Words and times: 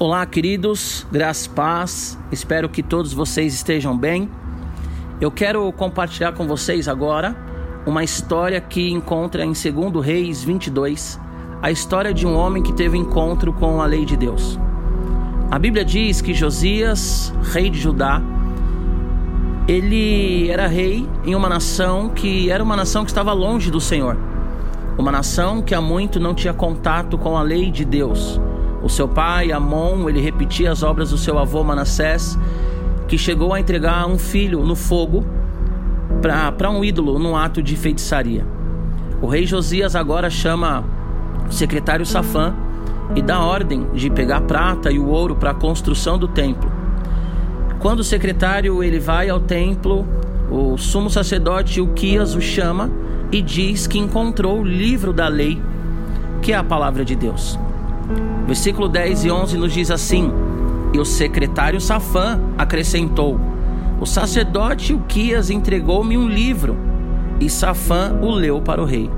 Olá, 0.00 0.24
queridos, 0.24 1.04
graças 1.10 1.48
paz. 1.48 2.16
Espero 2.30 2.68
que 2.68 2.84
todos 2.84 3.12
vocês 3.12 3.52
estejam 3.52 3.98
bem. 3.98 4.30
Eu 5.20 5.28
quero 5.28 5.72
compartilhar 5.72 6.34
com 6.34 6.46
vocês 6.46 6.86
agora 6.86 7.36
uma 7.84 8.04
história 8.04 8.60
que 8.60 8.92
encontra 8.92 9.44
em 9.44 9.50
2 9.50 10.06
Reis 10.06 10.44
22, 10.44 11.18
a 11.60 11.72
história 11.72 12.14
de 12.14 12.24
um 12.24 12.36
homem 12.36 12.62
que 12.62 12.72
teve 12.72 12.96
encontro 12.96 13.52
com 13.52 13.82
a 13.82 13.86
lei 13.86 14.04
de 14.04 14.16
Deus. 14.16 14.56
A 15.50 15.58
Bíblia 15.58 15.84
diz 15.84 16.20
que 16.20 16.32
Josias, 16.32 17.34
rei 17.52 17.68
de 17.68 17.80
Judá, 17.80 18.22
ele 19.66 20.48
era 20.48 20.68
rei 20.68 21.08
em 21.24 21.34
uma 21.34 21.48
nação 21.48 22.08
que 22.10 22.52
era 22.52 22.62
uma 22.62 22.76
nação 22.76 23.04
que 23.04 23.10
estava 23.10 23.32
longe 23.32 23.68
do 23.68 23.80
Senhor. 23.80 24.16
Uma 24.96 25.10
nação 25.10 25.60
que 25.60 25.74
há 25.74 25.80
muito 25.80 26.20
não 26.20 26.36
tinha 26.36 26.54
contato 26.54 27.18
com 27.18 27.36
a 27.36 27.42
lei 27.42 27.68
de 27.72 27.84
Deus. 27.84 28.40
O 28.82 28.88
seu 28.88 29.08
pai, 29.08 29.50
Amon, 29.50 30.08
ele 30.08 30.20
repetia 30.20 30.70
as 30.70 30.82
obras 30.82 31.10
do 31.10 31.18
seu 31.18 31.38
avô 31.38 31.64
Manassés, 31.64 32.38
que 33.08 33.18
chegou 33.18 33.52
a 33.52 33.60
entregar 33.60 34.06
um 34.06 34.18
filho 34.18 34.62
no 34.64 34.76
fogo 34.76 35.26
para 36.56 36.70
um 36.70 36.84
ídolo 36.84 37.18
num 37.18 37.36
ato 37.36 37.62
de 37.62 37.76
feitiçaria. 37.76 38.46
O 39.20 39.26
rei 39.26 39.46
Josias 39.46 39.96
agora 39.96 40.30
chama 40.30 40.84
o 41.48 41.52
secretário 41.52 42.06
Safã 42.06 42.54
e 43.16 43.22
dá 43.22 43.40
ordem 43.40 43.86
de 43.94 44.10
pegar 44.10 44.42
prata 44.42 44.92
e 44.92 44.98
o 44.98 45.08
ouro 45.08 45.34
para 45.34 45.50
a 45.50 45.54
construção 45.54 46.18
do 46.18 46.28
templo. 46.28 46.70
Quando 47.80 48.00
o 48.00 48.04
secretário 48.04 48.82
ele 48.82 48.98
vai 48.98 49.28
ao 49.28 49.40
templo, 49.40 50.06
o 50.50 50.76
sumo 50.76 51.10
sacerdote 51.10 51.80
Uquias 51.80 52.34
o 52.34 52.40
chama 52.40 52.90
e 53.30 53.42
diz 53.42 53.86
que 53.86 53.98
encontrou 53.98 54.60
o 54.60 54.64
livro 54.64 55.12
da 55.12 55.28
lei, 55.28 55.60
que 56.42 56.52
é 56.52 56.56
a 56.56 56.64
palavra 56.64 57.04
de 57.04 57.14
Deus. 57.14 57.58
Versículo 58.46 58.88
10 58.88 59.24
e 59.24 59.30
11 59.30 59.58
nos 59.58 59.72
diz 59.72 59.90
assim: 59.90 60.32
E 60.92 60.98
o 60.98 61.04
secretário 61.04 61.80
Safã 61.80 62.40
acrescentou: 62.56 63.38
O 64.00 64.06
sacerdote 64.06 64.94
Uquias 64.94 65.50
entregou-me 65.50 66.16
um 66.16 66.28
livro, 66.28 66.76
e 67.40 67.50
Safã 67.50 68.18
o 68.22 68.30
leu 68.30 68.60
para 68.60 68.82
o 68.82 68.84
rei. 68.84 69.10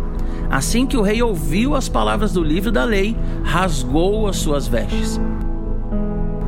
Assim 0.50 0.84
que 0.84 0.96
o 0.96 1.02
rei 1.02 1.22
ouviu 1.22 1.76
as 1.76 1.88
palavras 1.88 2.32
do 2.32 2.42
livro 2.42 2.72
da 2.72 2.84
lei, 2.84 3.16
rasgou 3.44 4.26
as 4.26 4.36
suas 4.36 4.66
vestes. 4.66 5.20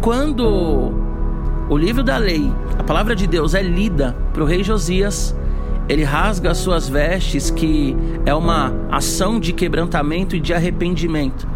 Quando 0.01 0.93
o 1.71 1.77
livro 1.77 2.03
da 2.03 2.17
lei, 2.17 2.51
a 2.77 2.83
palavra 2.83 3.15
de 3.15 3.29
Deus, 3.29 3.55
é 3.55 3.63
lida 3.63 4.17
para 4.33 4.43
o 4.43 4.47
rei 4.47 4.65
Josias, 4.65 5.37
ele 5.89 6.03
rasga 6.03 6.51
as 6.51 6.59
suas 6.59 6.89
vestes, 6.89 7.51
que 7.51 7.97
é 8.27 8.35
uma 8.35 8.73
ação 8.91 9.39
de 9.39 9.53
quebrantamento 9.53 10.35
e 10.35 10.41
de 10.41 10.53
arrependimento. 10.53 11.47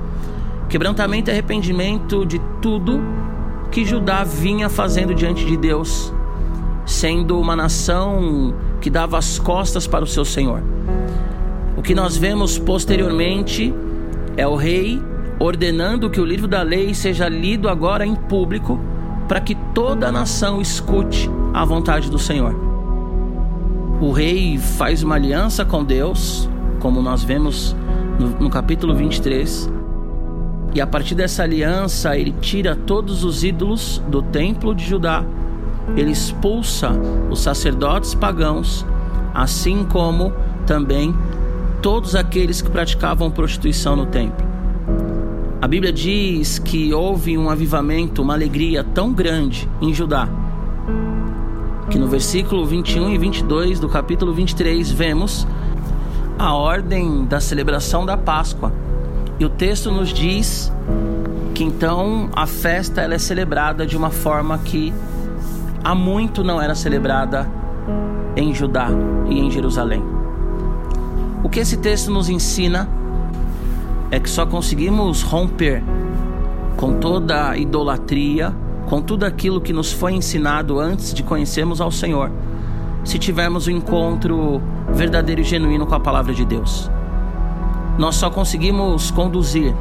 Quebrantamento 0.68 1.30
e 1.30 1.32
arrependimento 1.32 2.24
de 2.24 2.40
tudo 2.60 3.00
que 3.70 3.84
Judá 3.84 4.24
vinha 4.24 4.68
fazendo 4.68 5.14
diante 5.14 5.44
de 5.44 5.56
Deus, 5.56 6.12
sendo 6.84 7.38
uma 7.38 7.54
nação 7.54 8.54
que 8.80 8.90
dava 8.90 9.18
as 9.18 9.38
costas 9.38 9.86
para 9.86 10.04
o 10.04 10.06
seu 10.06 10.24
Senhor. 10.24 10.62
O 11.76 11.82
que 11.82 11.94
nós 11.94 12.16
vemos 12.16 12.58
posteriormente 12.58 13.74
é 14.36 14.46
o 14.46 14.56
rei 14.56 15.02
ordenando 15.38 16.08
que 16.08 16.20
o 16.20 16.24
livro 16.24 16.48
da 16.48 16.62
lei 16.62 16.94
seja 16.94 17.28
lido 17.28 17.68
agora 17.68 18.06
em 18.06 18.14
público, 18.14 18.80
para 19.28 19.40
que 19.40 19.54
toda 19.74 20.08
a 20.08 20.12
nação 20.12 20.60
escute 20.60 21.30
a 21.52 21.64
vontade 21.64 22.10
do 22.10 22.18
Senhor 22.18 22.66
o 24.00 24.12
rei 24.12 24.58
faz 24.58 25.02
uma 25.02 25.14
aliança 25.14 25.64
com 25.64 25.82
Deus, 25.82 26.48
como 26.80 27.00
nós 27.00 27.24
vemos 27.24 27.74
no, 28.18 28.28
no 28.40 28.50
capítulo 28.50 28.94
23. 28.94 29.75
E 30.76 30.80
a 30.82 30.86
partir 30.86 31.14
dessa 31.14 31.42
aliança, 31.42 32.18
ele 32.18 32.34
tira 32.38 32.76
todos 32.76 33.24
os 33.24 33.42
ídolos 33.42 34.02
do 34.08 34.20
templo 34.20 34.74
de 34.74 34.84
Judá. 34.84 35.24
Ele 35.96 36.10
expulsa 36.10 36.90
os 37.30 37.40
sacerdotes 37.40 38.14
pagãos, 38.14 38.84
assim 39.32 39.86
como 39.90 40.34
também 40.66 41.16
todos 41.80 42.14
aqueles 42.14 42.60
que 42.60 42.68
praticavam 42.68 43.30
prostituição 43.30 43.96
no 43.96 44.04
templo. 44.04 44.46
A 45.62 45.66
Bíblia 45.66 45.90
diz 45.90 46.58
que 46.58 46.92
houve 46.92 47.38
um 47.38 47.48
avivamento, 47.48 48.20
uma 48.20 48.34
alegria 48.34 48.84
tão 48.84 49.14
grande 49.14 49.66
em 49.80 49.94
Judá, 49.94 50.28
que 51.88 51.98
no 51.98 52.06
versículo 52.06 52.66
21 52.66 53.14
e 53.14 53.16
22 53.16 53.80
do 53.80 53.88
capítulo 53.88 54.34
23 54.34 54.90
vemos 54.90 55.46
a 56.38 56.52
ordem 56.52 57.24
da 57.24 57.40
celebração 57.40 58.04
da 58.04 58.18
Páscoa. 58.18 58.70
E 59.38 59.44
o 59.44 59.50
texto 59.50 59.90
nos 59.90 60.10
diz 60.14 60.72
que 61.54 61.62
então 61.62 62.30
a 62.34 62.46
festa 62.46 63.02
ela 63.02 63.14
é 63.14 63.18
celebrada 63.18 63.86
de 63.86 63.96
uma 63.96 64.10
forma 64.10 64.58
que 64.58 64.92
há 65.84 65.94
muito 65.94 66.42
não 66.42 66.60
era 66.60 66.74
celebrada 66.74 67.48
em 68.34 68.54
Judá 68.54 68.88
e 69.28 69.38
em 69.38 69.50
Jerusalém. 69.50 70.02
O 71.42 71.48
que 71.48 71.60
esse 71.60 71.76
texto 71.76 72.10
nos 72.10 72.28
ensina 72.28 72.88
é 74.10 74.18
que 74.18 74.28
só 74.28 74.46
conseguimos 74.46 75.22
romper 75.22 75.82
com 76.76 76.94
toda 76.94 77.50
a 77.50 77.58
idolatria, 77.58 78.54
com 78.86 79.00
tudo 79.02 79.24
aquilo 79.24 79.60
que 79.60 79.72
nos 79.72 79.92
foi 79.92 80.12
ensinado 80.12 80.78
antes 80.78 81.12
de 81.12 81.22
conhecermos 81.22 81.80
ao 81.80 81.90
Senhor, 81.90 82.30
se 83.04 83.18
tivermos 83.18 83.66
um 83.66 83.70
encontro 83.70 84.60
verdadeiro 84.92 85.40
e 85.40 85.44
genuíno 85.44 85.86
com 85.86 85.94
a 85.94 86.00
palavra 86.00 86.34
de 86.34 86.44
Deus. 86.44 86.90
Nós 87.98 88.16
só 88.16 88.28
conseguimos 88.28 89.10
conduzir 89.10 89.74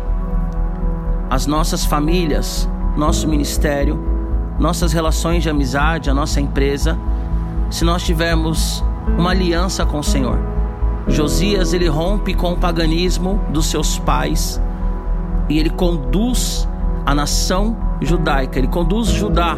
as 1.29 1.45
nossas 1.45 1.83
famílias, 1.83 2.69
nosso 2.95 3.27
ministério, 3.27 3.99
nossas 4.57 4.93
relações 4.93 5.43
de 5.43 5.49
amizade, 5.49 6.09
a 6.09 6.13
nossa 6.13 6.39
empresa, 6.39 6.97
se 7.69 7.83
nós 7.83 8.03
tivermos 8.03 8.83
uma 9.17 9.31
aliança 9.31 9.85
com 9.85 9.99
o 9.99 10.03
Senhor. 10.03 10.39
Josias 11.07 11.73
ele 11.73 11.87
rompe 11.87 12.33
com 12.33 12.53
o 12.53 12.57
paganismo 12.57 13.39
dos 13.49 13.67
seus 13.67 13.99
pais 13.99 14.61
e 15.49 15.59
ele 15.59 15.69
conduz 15.69 16.67
a 17.05 17.13
nação 17.13 17.77
judaica, 18.01 18.57
ele 18.57 18.67
conduz 18.67 19.09
Judá 19.09 19.57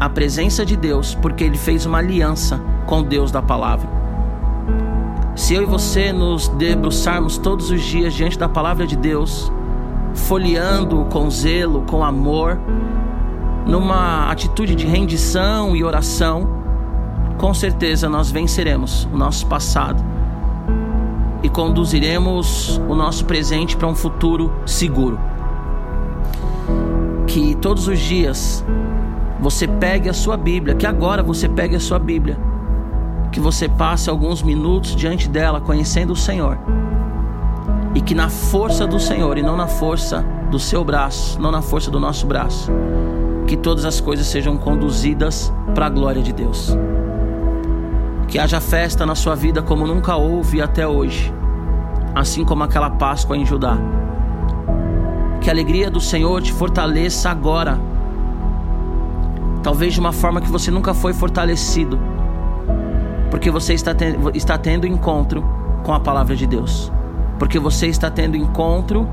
à 0.00 0.08
presença 0.08 0.64
de 0.64 0.76
Deus, 0.76 1.14
porque 1.14 1.44
ele 1.44 1.56
fez 1.56 1.86
uma 1.86 1.98
aliança 1.98 2.60
com 2.86 3.02
Deus 3.02 3.30
da 3.30 3.40
palavra. 3.40 3.88
Se 5.36 5.52
eu 5.52 5.62
e 5.62 5.66
você 5.66 6.14
nos 6.14 6.48
debruçarmos 6.48 7.36
todos 7.36 7.70
os 7.70 7.82
dias 7.82 8.14
diante 8.14 8.38
da 8.38 8.48
palavra 8.48 8.86
de 8.86 8.96
Deus, 8.96 9.52
folheando 10.14 11.04
com 11.10 11.30
zelo, 11.30 11.82
com 11.82 12.02
amor, 12.02 12.58
numa 13.66 14.30
atitude 14.30 14.74
de 14.74 14.86
rendição 14.86 15.76
e 15.76 15.84
oração, 15.84 16.48
com 17.36 17.52
certeza 17.52 18.08
nós 18.08 18.30
venceremos 18.30 19.06
o 19.12 19.16
nosso 19.18 19.46
passado 19.46 20.02
e 21.42 21.50
conduziremos 21.50 22.80
o 22.88 22.94
nosso 22.94 23.26
presente 23.26 23.76
para 23.76 23.86
um 23.86 23.94
futuro 23.94 24.50
seguro. 24.64 25.20
Que 27.26 27.54
todos 27.56 27.86
os 27.88 27.98
dias 27.98 28.64
você 29.38 29.68
pegue 29.68 30.08
a 30.08 30.14
sua 30.14 30.38
Bíblia, 30.38 30.74
que 30.74 30.86
agora 30.86 31.22
você 31.22 31.46
pegue 31.46 31.76
a 31.76 31.80
sua 31.80 31.98
Bíblia, 31.98 32.38
que 33.36 33.40
você 33.40 33.68
passe 33.68 34.08
alguns 34.08 34.42
minutos 34.42 34.96
diante 34.96 35.28
dela 35.28 35.60
conhecendo 35.60 36.14
o 36.14 36.16
Senhor. 36.16 36.58
E 37.94 38.00
que 38.00 38.14
na 38.14 38.30
força 38.30 38.86
do 38.86 38.98
Senhor 38.98 39.36
e 39.36 39.42
não 39.42 39.58
na 39.58 39.66
força 39.66 40.24
do 40.50 40.58
seu 40.58 40.82
braço, 40.82 41.38
não 41.38 41.52
na 41.52 41.60
força 41.60 41.90
do 41.90 42.00
nosso 42.00 42.26
braço, 42.26 42.72
que 43.46 43.54
todas 43.54 43.84
as 43.84 44.00
coisas 44.00 44.26
sejam 44.26 44.56
conduzidas 44.56 45.52
para 45.74 45.84
a 45.84 45.90
glória 45.90 46.22
de 46.22 46.32
Deus. 46.32 46.74
Que 48.26 48.38
haja 48.38 48.58
festa 48.58 49.04
na 49.04 49.14
sua 49.14 49.34
vida 49.34 49.60
como 49.60 49.86
nunca 49.86 50.16
houve 50.16 50.62
até 50.62 50.88
hoje, 50.88 51.30
assim 52.14 52.42
como 52.42 52.64
aquela 52.64 52.88
Páscoa 52.88 53.36
em 53.36 53.44
Judá 53.44 53.76
que 55.42 55.50
a 55.50 55.52
alegria 55.52 55.90
do 55.90 56.00
Senhor 56.00 56.42
te 56.42 56.52
fortaleça 56.54 57.30
agora. 57.30 57.78
Talvez 59.62 59.92
de 59.92 60.00
uma 60.00 60.10
forma 60.10 60.40
que 60.40 60.50
você 60.50 60.72
nunca 60.72 60.92
foi 60.94 61.12
fortalecido. 61.12 62.15
Porque 63.36 63.50
você 63.50 63.74
está, 63.74 63.94
está 64.32 64.56
tendo 64.56 64.86
encontro 64.86 65.44
com 65.82 65.92
a 65.92 66.00
palavra 66.00 66.34
de 66.34 66.46
Deus. 66.46 66.90
Porque 67.38 67.58
você 67.58 67.86
está 67.86 68.10
tendo 68.10 68.34
encontro 68.34 69.06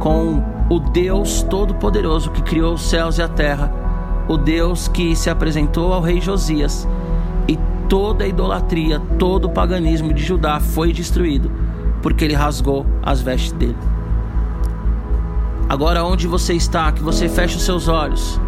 com 0.00 0.42
o 0.68 0.80
Deus 0.80 1.44
Todo-Poderoso 1.44 2.32
que 2.32 2.42
criou 2.42 2.74
os 2.74 2.82
céus 2.90 3.18
e 3.18 3.22
a 3.22 3.28
terra. 3.28 3.72
O 4.26 4.36
Deus 4.36 4.88
que 4.88 5.14
se 5.14 5.30
apresentou 5.30 5.92
ao 5.92 6.02
rei 6.02 6.20
Josias. 6.20 6.88
E 7.46 7.56
toda 7.88 8.24
a 8.24 8.26
idolatria, 8.26 8.98
todo 9.16 9.44
o 9.44 9.50
paganismo 9.50 10.12
de 10.12 10.24
Judá 10.24 10.58
foi 10.58 10.92
destruído. 10.92 11.48
Porque 12.02 12.24
ele 12.24 12.34
rasgou 12.34 12.84
as 13.00 13.20
vestes 13.20 13.52
dele. 13.52 13.78
Agora, 15.68 16.02
onde 16.02 16.26
você 16.26 16.52
está, 16.52 16.90
que 16.90 17.00
você 17.00 17.28
feche 17.28 17.56
os 17.56 17.62
seus 17.62 17.86
olhos. 17.86 18.40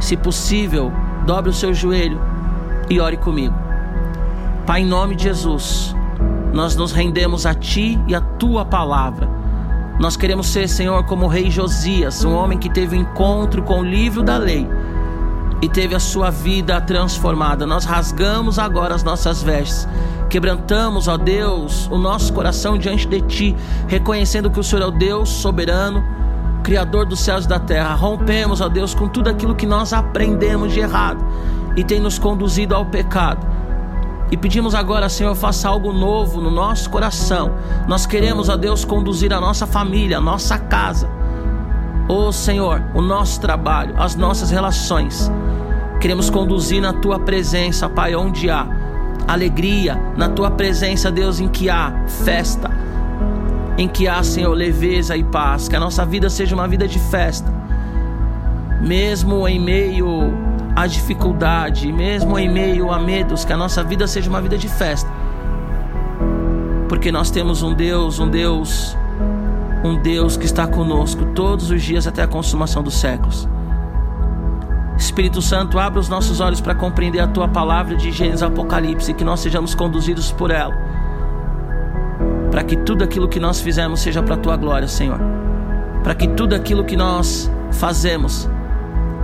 Se 0.00 0.16
possível, 0.16 0.90
dobre 1.26 1.50
o 1.50 1.54
seu 1.54 1.74
joelho 1.74 2.18
e 2.88 2.98
ore 2.98 3.18
comigo. 3.18 3.67
Pai, 4.68 4.82
em 4.82 4.86
nome 4.86 5.16
de 5.16 5.22
Jesus, 5.22 5.96
nós 6.52 6.76
nos 6.76 6.92
rendemos 6.92 7.46
a 7.46 7.54
Ti 7.54 7.98
e 8.06 8.14
a 8.14 8.20
Tua 8.20 8.66
palavra. 8.66 9.26
Nós 9.98 10.14
queremos 10.14 10.48
ser, 10.48 10.68
Senhor, 10.68 11.02
como 11.04 11.24
o 11.24 11.26
rei 11.26 11.50
Josias, 11.50 12.22
um 12.22 12.34
homem 12.34 12.58
que 12.58 12.68
teve 12.68 12.94
um 12.94 13.00
encontro 13.00 13.62
com 13.62 13.80
o 13.80 13.82
livro 13.82 14.22
da 14.22 14.36
lei 14.36 14.68
e 15.62 15.70
teve 15.70 15.94
a 15.94 15.98
sua 15.98 16.28
vida 16.28 16.78
transformada. 16.82 17.66
Nós 17.66 17.86
rasgamos 17.86 18.58
agora 18.58 18.94
as 18.94 19.02
nossas 19.02 19.42
vestes, 19.42 19.88
quebrantamos, 20.28 21.08
ó 21.08 21.16
Deus, 21.16 21.88
o 21.90 21.96
nosso 21.96 22.30
coração 22.34 22.76
diante 22.76 23.08
de 23.08 23.22
Ti, 23.22 23.56
reconhecendo 23.86 24.50
que 24.50 24.60
o 24.60 24.62
Senhor 24.62 24.82
é 24.82 24.86
o 24.86 24.90
Deus 24.90 25.30
soberano, 25.30 26.04
Criador 26.62 27.06
dos 27.06 27.20
céus 27.20 27.46
e 27.46 27.48
da 27.48 27.58
terra. 27.58 27.94
Rompemos, 27.94 28.60
ó 28.60 28.68
Deus, 28.68 28.94
com 28.94 29.08
tudo 29.08 29.30
aquilo 29.30 29.54
que 29.54 29.64
nós 29.66 29.94
aprendemos 29.94 30.74
de 30.74 30.80
errado 30.80 31.24
e 31.74 31.82
tem 31.82 32.00
nos 32.00 32.18
conduzido 32.18 32.74
ao 32.74 32.84
pecado. 32.84 33.57
E 34.30 34.36
pedimos 34.36 34.74
agora, 34.74 35.08
Senhor, 35.08 35.34
faça 35.34 35.68
algo 35.68 35.92
novo 35.92 36.40
no 36.40 36.50
nosso 36.50 36.90
coração. 36.90 37.54
Nós 37.86 38.04
queremos, 38.04 38.48
ó 38.48 38.56
Deus, 38.56 38.84
conduzir 38.84 39.32
a 39.32 39.40
nossa 39.40 39.66
família, 39.66 40.18
a 40.18 40.20
nossa 40.20 40.58
casa. 40.58 41.08
Ó 42.08 42.30
Senhor, 42.30 42.82
o 42.94 43.00
nosso 43.00 43.40
trabalho, 43.40 43.94
as 43.98 44.14
nossas 44.14 44.50
relações. 44.50 45.30
Queremos 46.00 46.28
conduzir 46.28 46.80
na 46.80 46.92
tua 46.92 47.18
presença, 47.18 47.88
Pai, 47.88 48.14
onde 48.14 48.50
há 48.50 48.66
alegria, 49.26 50.00
na 50.16 50.28
tua 50.28 50.50
presença, 50.50 51.10
Deus, 51.10 51.40
em 51.40 51.48
que 51.48 51.68
há 51.68 51.92
festa, 52.06 52.70
em 53.76 53.88
que 53.88 54.06
há, 54.06 54.22
Senhor, 54.22 54.54
leveza 54.54 55.16
e 55.16 55.24
paz. 55.24 55.68
Que 55.68 55.76
a 55.76 55.80
nossa 55.80 56.04
vida 56.04 56.28
seja 56.28 56.54
uma 56.54 56.68
vida 56.68 56.86
de 56.86 56.98
festa, 56.98 57.52
mesmo 58.80 59.48
em 59.48 59.58
meio 59.58 60.47
à 60.74 60.86
dificuldade, 60.86 61.90
mesmo 61.92 62.38
em 62.38 62.48
meio 62.48 62.90
a 62.90 62.98
medos, 62.98 63.44
que 63.44 63.52
a 63.52 63.56
nossa 63.56 63.82
vida 63.82 64.06
seja 64.06 64.28
uma 64.30 64.40
vida 64.40 64.56
de 64.56 64.68
festa. 64.68 65.10
Porque 66.88 67.12
nós 67.12 67.30
temos 67.30 67.62
um 67.62 67.74
Deus, 67.74 68.18
um 68.18 68.28
Deus, 68.28 68.96
um 69.84 70.00
Deus 70.00 70.36
que 70.36 70.46
está 70.46 70.66
conosco 70.66 71.24
todos 71.34 71.70
os 71.70 71.82
dias 71.82 72.06
até 72.06 72.22
a 72.22 72.26
consumação 72.26 72.82
dos 72.82 72.94
séculos. 72.94 73.48
Espírito 74.96 75.40
Santo, 75.40 75.78
abra 75.78 76.00
os 76.00 76.08
nossos 76.08 76.40
olhos 76.40 76.60
para 76.60 76.74
compreender 76.74 77.20
a 77.20 77.28
tua 77.28 77.46
palavra 77.46 77.94
de 77.94 78.10
Gênesis 78.10 78.42
Apocalipse, 78.42 79.14
que 79.14 79.22
nós 79.22 79.40
sejamos 79.40 79.74
conduzidos 79.74 80.32
por 80.32 80.50
ela. 80.50 80.74
Para 82.50 82.64
que 82.64 82.76
tudo 82.76 83.04
aquilo 83.04 83.28
que 83.28 83.38
nós 83.38 83.60
fizemos 83.60 84.00
seja 84.00 84.22
para 84.22 84.34
a 84.34 84.38
tua 84.38 84.56
glória, 84.56 84.88
Senhor. 84.88 85.20
Para 86.02 86.14
que 86.14 86.26
tudo 86.28 86.54
aquilo 86.54 86.84
que 86.84 86.96
nós 86.96 87.50
fazemos 87.70 88.48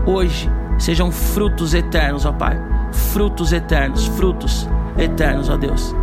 hoje 0.06 0.50
sejam 0.78 1.10
frutos 1.10 1.74
eternos, 1.74 2.24
ó 2.24 2.32
Pai. 2.32 2.58
Frutos 2.92 3.52
eternos, 3.52 4.06
frutos 4.06 4.68
eternos, 4.96 5.48
ó 5.48 5.56
Deus. 5.56 5.94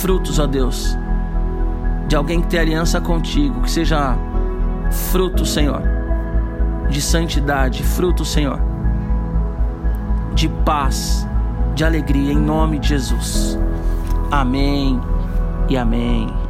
Frutos, 0.00 0.38
ó 0.38 0.46
Deus, 0.46 0.96
de 2.08 2.16
alguém 2.16 2.40
que 2.40 2.48
tem 2.48 2.60
aliança 2.60 3.00
contigo, 3.00 3.60
que 3.62 3.70
seja 3.70 4.16
fruto, 4.90 5.46
Senhor, 5.46 5.82
de 6.88 7.00
santidade, 7.00 7.82
fruto, 7.82 8.24
Senhor, 8.24 8.60
de 10.34 10.48
paz, 10.64 11.26
de 11.74 11.84
alegria, 11.84 12.32
em 12.32 12.38
nome 12.38 12.78
de 12.78 12.88
Jesus. 12.88 13.58
Amém 14.30 15.00
e 15.68 15.76
amém. 15.76 16.41